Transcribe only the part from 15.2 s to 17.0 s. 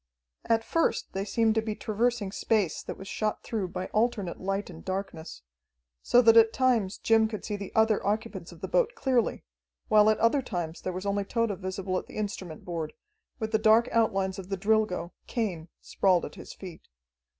Cain, sprawled at his feet.